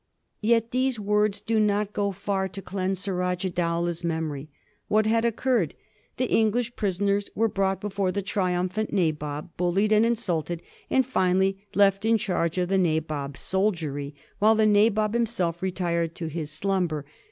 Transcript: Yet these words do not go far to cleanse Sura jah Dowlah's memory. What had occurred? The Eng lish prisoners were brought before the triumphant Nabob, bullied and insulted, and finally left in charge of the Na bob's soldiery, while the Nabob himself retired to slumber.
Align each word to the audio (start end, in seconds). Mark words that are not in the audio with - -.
Yet 0.41 0.71
these 0.71 0.99
words 0.99 1.41
do 1.41 1.59
not 1.59 1.93
go 1.93 2.11
far 2.11 2.47
to 2.47 2.59
cleanse 2.63 2.97
Sura 3.01 3.35
jah 3.35 3.51
Dowlah's 3.51 4.03
memory. 4.03 4.49
What 4.87 5.05
had 5.05 5.25
occurred? 5.25 5.75
The 6.17 6.25
Eng 6.31 6.49
lish 6.53 6.75
prisoners 6.75 7.29
were 7.35 7.47
brought 7.47 7.79
before 7.79 8.11
the 8.11 8.23
triumphant 8.23 8.91
Nabob, 8.91 9.55
bullied 9.57 9.91
and 9.91 10.03
insulted, 10.03 10.63
and 10.89 11.05
finally 11.05 11.67
left 11.75 12.03
in 12.03 12.17
charge 12.17 12.57
of 12.57 12.69
the 12.69 12.79
Na 12.79 12.99
bob's 12.99 13.41
soldiery, 13.41 14.15
while 14.39 14.55
the 14.55 14.65
Nabob 14.65 15.13
himself 15.13 15.61
retired 15.61 16.15
to 16.15 16.47
slumber. 16.47 17.05